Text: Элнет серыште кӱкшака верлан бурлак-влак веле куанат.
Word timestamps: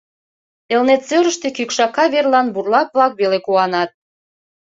Элнет 0.73 1.01
серыште 1.07 1.47
кӱкшака 1.57 2.03
верлан 2.13 2.47
бурлак-влак 2.53 3.13
веле 3.19 3.39
куанат. 3.45 3.89